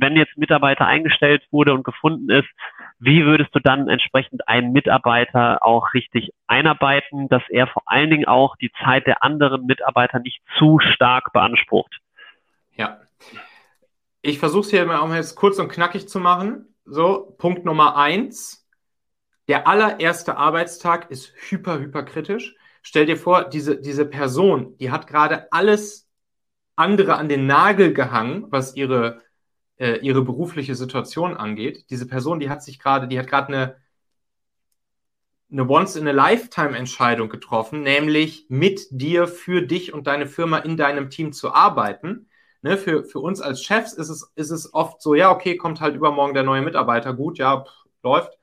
[0.00, 2.48] wenn jetzt Mitarbeiter eingestellt wurde und gefunden ist,
[2.98, 8.26] wie würdest du dann entsprechend einen Mitarbeiter auch richtig einarbeiten, dass er vor allen Dingen
[8.26, 12.00] auch die Zeit der anderen Mitarbeiter nicht zu stark beansprucht?
[12.74, 13.00] Ja.
[14.22, 16.74] Ich versuche es hier mal kurz und knackig zu machen.
[16.84, 18.66] So, Punkt Nummer eins.
[19.46, 22.54] Der allererste Arbeitstag ist hyper, hyper kritisch.
[22.82, 26.08] Stell dir vor, diese, diese Person, die hat gerade alles
[26.76, 29.22] andere an den Nagel gehangen, was ihre,
[29.78, 31.86] äh, ihre berufliche Situation angeht.
[31.90, 33.76] Diese Person, die hat sich gerade, die hat gerade eine,
[35.50, 41.52] eine Once-in-a-Lifetime-Entscheidung getroffen, nämlich mit dir, für dich und deine Firma in deinem Team zu
[41.52, 42.28] arbeiten.
[42.60, 45.80] Ne, für, für uns als Chefs ist es, ist es oft so, ja, okay, kommt
[45.80, 47.70] halt übermorgen der neue Mitarbeiter, gut, ja, pff,
[48.02, 48.36] läuft.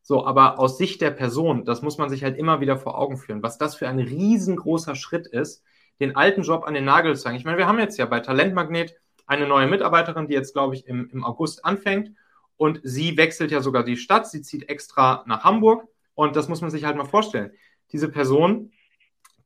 [0.00, 3.18] So, aber aus Sicht der Person, das muss man sich halt immer wieder vor Augen
[3.18, 5.62] führen, was das für ein riesengroßer Schritt ist,
[6.00, 7.36] den alten Job an den Nagel zu zeigen.
[7.36, 8.94] Ich meine, wir haben jetzt ja bei Talentmagnet
[9.28, 12.12] eine neue Mitarbeiterin, die jetzt, glaube ich, im, im August anfängt
[12.56, 16.60] und sie wechselt ja sogar die Stadt, sie zieht extra nach Hamburg und das muss
[16.60, 17.52] man sich halt mal vorstellen.
[17.92, 18.72] Diese Person,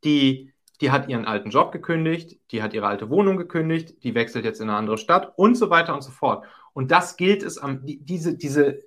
[0.04, 4.44] die, die hat ihren alten Job gekündigt, die hat ihre alte Wohnung gekündigt, die wechselt
[4.44, 6.46] jetzt in eine andere Stadt und so weiter und so fort.
[6.72, 8.80] Und das gilt es am, die, diese, diese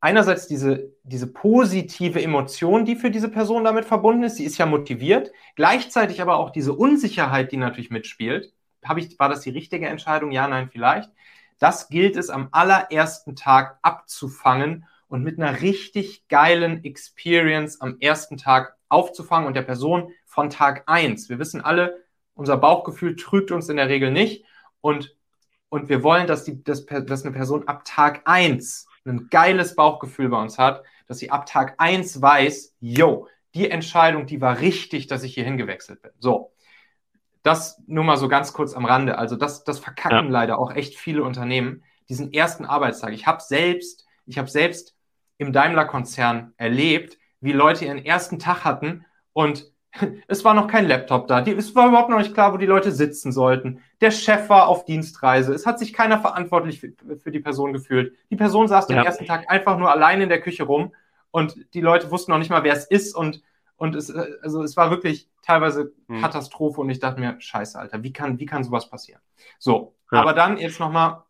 [0.00, 4.66] einerseits diese, diese positive Emotion, die für diese Person damit verbunden ist, sie ist ja
[4.66, 8.52] motiviert, gleichzeitig aber auch diese Unsicherheit, die natürlich mitspielt.
[8.88, 10.30] Habe ich, war das die richtige Entscheidung?
[10.32, 11.10] Ja, nein, vielleicht.
[11.58, 18.36] Das gilt es am allerersten Tag abzufangen und mit einer richtig geilen Experience am ersten
[18.36, 21.28] Tag aufzufangen und der Person von Tag eins.
[21.28, 24.44] Wir wissen alle, unser Bauchgefühl trügt uns in der Regel nicht
[24.80, 25.16] und,
[25.68, 30.28] und wir wollen, dass, die, dass, dass eine Person ab Tag eins ein geiles Bauchgefühl
[30.28, 35.06] bei uns hat, dass sie ab Tag eins weiß, yo, die Entscheidung, die war richtig,
[35.06, 36.10] dass ich hier hingewechselt bin.
[36.18, 36.52] So.
[37.46, 39.18] Das nur mal so ganz kurz am Rande.
[39.18, 40.32] Also das, das verkacken ja.
[40.32, 43.12] leider auch echt viele Unternehmen, diesen ersten Arbeitstag.
[43.12, 44.96] Ich habe selbst, ich habe selbst
[45.38, 49.70] im Daimler-Konzern erlebt, wie Leute ihren ersten Tag hatten und
[50.26, 51.40] es war noch kein Laptop da.
[51.42, 53.80] es war überhaupt noch nicht klar, wo die Leute sitzen sollten.
[54.00, 55.54] Der Chef war auf Dienstreise.
[55.54, 58.16] Es hat sich keiner verantwortlich für, für die Person gefühlt.
[58.28, 58.96] Die Person saß ja.
[58.96, 60.92] den ersten Tag einfach nur allein in der Küche rum
[61.30, 63.40] und die Leute wussten noch nicht mal, wer es ist und
[63.76, 66.20] und es, also es war wirklich teilweise hm.
[66.20, 69.20] Katastrophe und ich dachte mir, scheiße, Alter, wie kann, wie kann sowas passieren?
[69.58, 70.20] So, ja.
[70.20, 71.22] aber dann jetzt nochmal,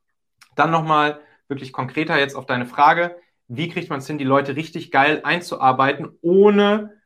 [0.54, 3.16] dann nochmal wirklich konkreter jetzt auf deine Frage,
[3.48, 6.96] wie kriegt man es hin, die Leute richtig geil einzuarbeiten, ohne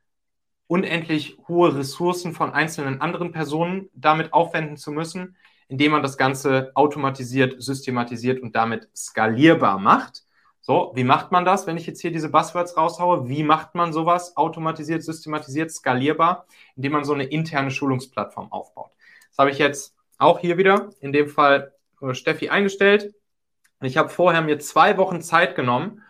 [0.66, 5.36] unendlich hohe Ressourcen von einzelnen anderen Personen damit aufwenden zu müssen,
[5.68, 10.24] indem man das Ganze automatisiert, systematisiert und damit skalierbar macht.
[10.70, 13.28] So, wie macht man das, wenn ich jetzt hier diese Buzzwords raushaue?
[13.28, 16.46] Wie macht man sowas automatisiert, systematisiert, skalierbar?
[16.76, 18.92] Indem man so eine interne Schulungsplattform aufbaut.
[19.30, 23.12] Das habe ich jetzt auch hier wieder, in dem Fall äh, Steffi eingestellt.
[23.82, 26.04] Ich habe vorher mir zwei Wochen Zeit genommen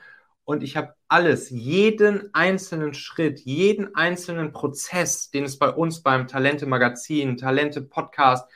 [0.45, 6.29] und ich habe alles, jeden einzelnen Schritt, jeden einzelnen Prozess, den es bei uns beim
[6.29, 8.47] Talente Magazin, Talente Podcast,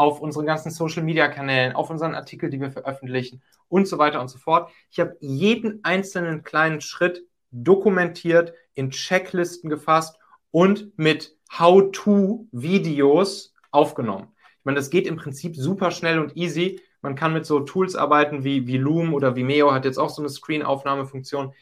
[0.00, 4.22] auf unseren ganzen Social Media Kanälen, auf unseren Artikel, die wir veröffentlichen und so weiter
[4.22, 4.70] und so fort.
[4.90, 10.18] Ich habe jeden einzelnen kleinen Schritt dokumentiert, in Checklisten gefasst
[10.52, 14.28] und mit How-to-Videos aufgenommen.
[14.60, 16.80] Ich meine, das geht im Prinzip super schnell und easy.
[17.02, 20.22] Man kann mit so Tools arbeiten wie, wie Loom oder Vimeo hat jetzt auch so
[20.22, 21.52] eine Screen-Aufnahmefunktion.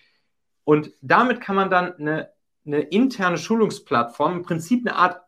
[0.63, 2.31] Und damit kann man dann eine,
[2.65, 5.23] eine interne Schulungsplattform, im Prinzip eine Art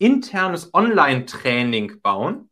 [0.00, 2.50] internes Online-Training bauen,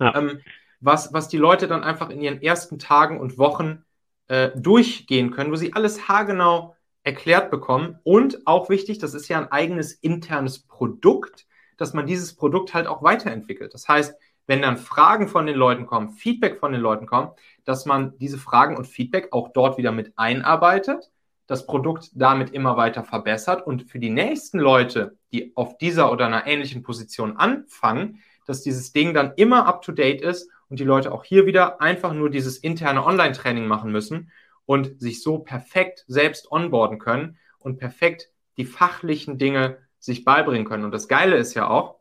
[0.00, 0.14] ja.
[0.14, 0.40] ähm,
[0.80, 3.84] was, was die Leute dann einfach in ihren ersten Tagen und Wochen
[4.28, 7.98] äh, durchgehen können, wo sie alles haargenau erklärt bekommen.
[8.02, 11.46] Und auch wichtig, das ist ja ein eigenes internes Produkt,
[11.76, 13.72] dass man dieses Produkt halt auch weiterentwickelt.
[13.72, 14.14] Das heißt,
[14.46, 17.32] wenn dann Fragen von den Leuten kommen, Feedback von den Leuten kommt,
[17.64, 21.10] dass man diese Fragen und Feedback auch dort wieder mit einarbeitet
[21.46, 26.26] das Produkt damit immer weiter verbessert und für die nächsten Leute, die auf dieser oder
[26.26, 31.24] einer ähnlichen Position anfangen, dass dieses Ding dann immer up-to-date ist und die Leute auch
[31.24, 34.30] hier wieder einfach nur dieses interne Online-Training machen müssen
[34.64, 40.84] und sich so perfekt selbst onboarden können und perfekt die fachlichen Dinge sich beibringen können.
[40.84, 41.96] Und das Geile ist ja auch,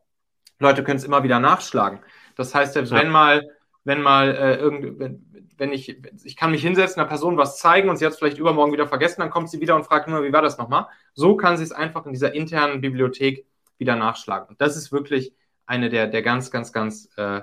[0.60, 2.00] Leute können es immer wieder nachschlagen.
[2.36, 3.00] Das heißt, selbst ja.
[3.00, 3.50] wenn mal,
[3.84, 5.22] wenn mal äh, irgend,
[5.58, 8.38] wenn ich, ich kann mich hinsetzen, einer Person was zeigen und sie hat es vielleicht
[8.38, 10.88] übermorgen wieder vergessen, dann kommt sie wieder und fragt nur, wie war das nochmal?
[11.14, 13.46] So kann sie es einfach in dieser internen Bibliothek
[13.78, 14.50] wieder nachschlagen.
[14.50, 15.34] Und das ist wirklich
[15.66, 17.42] eine der, der ganz, ganz, ganz äh,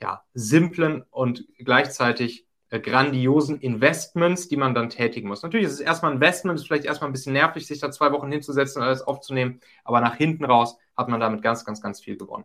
[0.00, 5.42] ja, simplen und gleichzeitig äh, grandiosen Investments, die man dann tätigen muss.
[5.42, 8.12] Natürlich ist es erstmal ein Investment, ist vielleicht erstmal ein bisschen nervig, sich da zwei
[8.12, 12.00] Wochen hinzusetzen und alles aufzunehmen, aber nach hinten raus hat man damit ganz, ganz, ganz
[12.00, 12.44] viel gewonnen.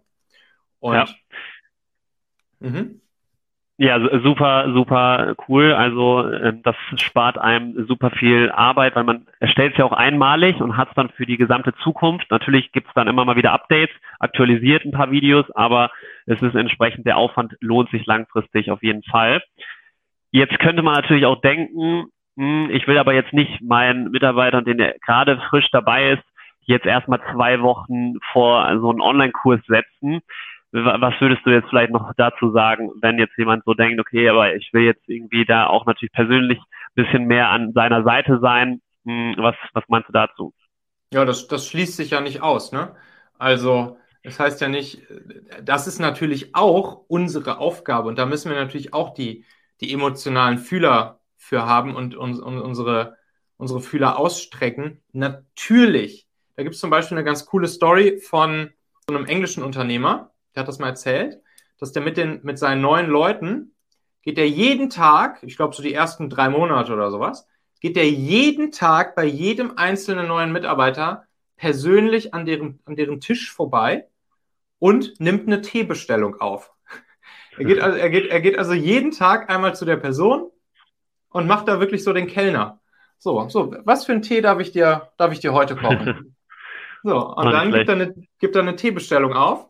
[0.80, 1.06] Und ja.
[2.60, 3.02] Mhm.
[3.78, 5.74] Ja, super, super cool.
[5.74, 10.62] Also ähm, das spart einem super viel Arbeit, weil man erstellt es ja auch einmalig
[10.62, 12.32] und hat es dann für die gesamte Zukunft.
[12.32, 15.92] Natürlich gibt es dann immer mal wieder Updates, aktualisiert ein paar Videos, aber
[16.26, 19.44] es ist entsprechend, der Aufwand lohnt sich langfristig auf jeden Fall.
[20.32, 22.06] Jetzt könnte man natürlich auch denken,
[22.38, 26.24] hm, ich will aber jetzt nicht meinen Mitarbeitern, den der gerade frisch dabei ist,
[26.62, 30.22] jetzt erstmal zwei Wochen vor so einen Online-Kurs setzen
[30.84, 34.56] was würdest du jetzt vielleicht noch dazu sagen, wenn jetzt jemand so denkt, okay, aber
[34.56, 38.82] ich will jetzt irgendwie da auch natürlich persönlich ein bisschen mehr an seiner Seite sein.
[39.06, 40.54] Hm, was, was meinst du dazu?
[41.14, 42.96] Ja, das, das schließt sich ja nicht aus, ne?
[43.38, 45.04] Also, das heißt ja nicht,
[45.62, 49.46] das ist natürlich auch unsere Aufgabe und da müssen wir natürlich auch die,
[49.82, 53.18] die emotionalen Fühler für haben und, und, und unsere,
[53.58, 55.04] unsere Fühler ausstrecken.
[55.12, 56.28] Natürlich.
[56.56, 58.72] Da gibt es zum Beispiel eine ganz coole Story von
[59.08, 61.42] so einem englischen Unternehmer, der hat das mal erzählt,
[61.80, 63.76] dass der mit, den, mit seinen neuen Leuten,
[64.22, 67.48] geht er jeden Tag, ich glaube so die ersten drei Monate oder sowas,
[67.80, 71.26] geht er jeden Tag bei jedem einzelnen neuen Mitarbeiter
[71.58, 74.08] persönlich an deren, an deren Tisch vorbei
[74.80, 76.72] und nimmt eine Teebestellung auf.
[77.58, 80.52] Er geht, also, er, geht, er geht also jeden Tag einmal zu der Person
[81.30, 82.82] und macht da wirklich so den Kellner.
[83.18, 86.36] So, so, was für einen Tee darf ich dir, darf ich dir heute kochen?
[87.04, 89.70] So, und dann gibt er, eine, gibt er eine Teebestellung auf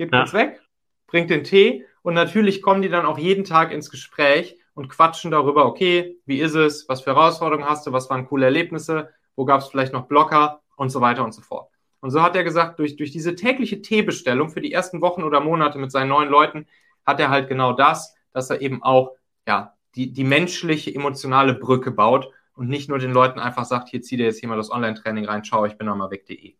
[0.00, 0.20] geht ja.
[0.20, 0.62] kurz weg,
[1.06, 5.30] bringt den Tee und natürlich kommen die dann auch jeden Tag ins Gespräch und quatschen
[5.30, 9.44] darüber, okay, wie ist es, was für Herausforderungen hast du, was waren coole Erlebnisse, wo
[9.44, 11.70] gab es vielleicht noch Blocker und so weiter und so fort.
[12.00, 15.40] Und so hat er gesagt, durch, durch diese tägliche Teebestellung für die ersten Wochen oder
[15.40, 16.66] Monate mit seinen neuen Leuten
[17.04, 19.16] hat er halt genau das, dass er eben auch
[19.46, 24.00] ja, die, die menschliche, emotionale Brücke baut und nicht nur den Leuten einfach sagt, hier
[24.00, 26.54] zieh dir jetzt hier mal das Online-Training rein, schau, ich bin nochmal weg.de.